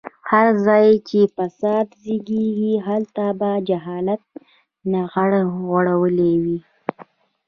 [0.31, 2.45] هر ځای چې فساد زيږي
[2.87, 4.21] هلته به جهالت
[4.91, 5.31] ټغر
[5.65, 6.59] غوړولی وي.